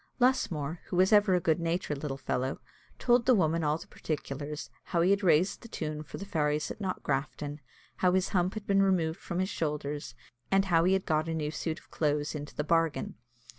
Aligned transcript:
Lusmore, 0.19 0.79
who 0.85 0.95
was 0.95 1.13
ever 1.13 1.35
a 1.35 1.39
good 1.39 1.59
natured 1.59 1.99
little 2.01 2.17
fellow, 2.17 2.59
told 2.97 3.27
the 3.27 3.35
woman 3.35 3.63
all 3.63 3.77
the 3.77 3.85
particulars, 3.85 4.71
how 4.85 5.01
he 5.01 5.11
had 5.11 5.21
raised 5.21 5.61
the 5.61 5.67
tune 5.67 6.01
for 6.01 6.17
the 6.17 6.25
fairies 6.25 6.71
at 6.71 6.79
Knockgrafton, 6.79 7.59
how 7.97 8.11
his 8.13 8.29
hump 8.29 8.55
had 8.55 8.65
been 8.65 8.81
removed 8.81 9.19
from 9.19 9.37
his 9.37 9.49
shoulders, 9.49 10.15
and 10.49 10.65
how 10.65 10.85
he 10.85 10.93
had 10.93 11.05
got 11.05 11.29
a 11.29 11.35
new 11.35 11.51
suit 11.51 11.77
of 11.77 11.91
clothes 11.91 12.33
into 12.33 12.55
the 12.55 12.63
bargain. 12.63 13.13